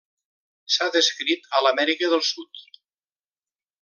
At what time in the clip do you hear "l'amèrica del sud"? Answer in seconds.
1.67-2.65